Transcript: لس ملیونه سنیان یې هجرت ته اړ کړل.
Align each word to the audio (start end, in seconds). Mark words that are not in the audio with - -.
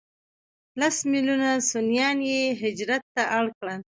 لس 0.79 0.97
ملیونه 1.11 1.49
سنیان 1.71 2.17
یې 2.31 2.41
هجرت 2.61 3.03
ته 3.15 3.23
اړ 3.37 3.45
کړل. 3.59 3.79